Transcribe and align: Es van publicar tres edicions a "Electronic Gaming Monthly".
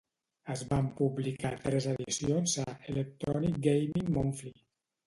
Es 0.53 0.63
van 0.69 0.87
publicar 1.01 1.51
tres 1.67 1.89
edicions 1.93 2.59
a 2.65 2.67
"Electronic 2.95 3.63
Gaming 3.71 4.15
Monthly". 4.19 4.59